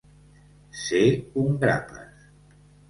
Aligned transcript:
Ser 0.85 1.03
un 1.43 1.61
grapes. 1.67 2.29